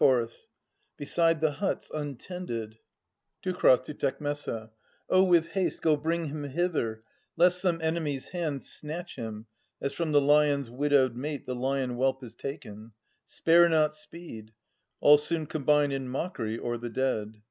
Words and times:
Ch. 0.00 0.44
Beside 0.96 1.40
the 1.40 1.50
huts, 1.50 1.90
untended. 1.92 2.78
Teu. 3.42 3.52
{to 3.52 3.92
Tec.) 3.94 4.22
Oh, 5.10 5.24
with 5.24 5.46
haste 5.48 5.82
Go 5.82 5.96
bring 5.96 6.26
him 6.26 6.44
hither, 6.44 7.02
lest 7.36 7.60
some 7.60 7.80
enemy's 7.80 8.28
hand 8.28 8.62
Snatch 8.62 9.16
him, 9.16 9.46
as 9.80 9.92
from 9.92 10.12
the 10.12 10.20
lion's 10.20 10.70
widowed 10.70 11.16
mate 11.16 11.46
The 11.46 11.56
lion 11.56 11.96
whelp 11.96 12.22
is 12.22 12.36
taken. 12.36 12.92
Spare 13.26 13.68
not 13.68 13.96
speed. 13.96 14.52
All 15.00 15.18
soon 15.18 15.46
combine 15.46 15.90
in 15.90 16.08
mockery 16.08 16.60
o'er 16.60 16.78
the 16.78 16.88
dead. 16.88 17.42